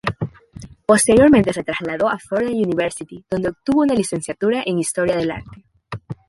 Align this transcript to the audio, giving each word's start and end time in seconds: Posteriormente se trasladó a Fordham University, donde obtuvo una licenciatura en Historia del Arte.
Posteriormente 0.87 1.53
se 1.53 1.63
trasladó 1.63 2.09
a 2.09 2.17
Fordham 2.17 2.55
University, 2.55 3.23
donde 3.29 3.49
obtuvo 3.49 3.81
una 3.83 3.93
licenciatura 3.93 4.63
en 4.65 4.79
Historia 4.79 5.15
del 5.15 5.29
Arte. 5.29 5.63